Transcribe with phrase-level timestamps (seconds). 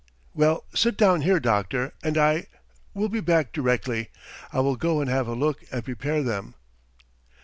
[0.33, 2.47] "Well, sit down here, doctor, and I...
[2.95, 4.09] will be back directly.
[4.51, 6.55] I will go and have a look and prepare them."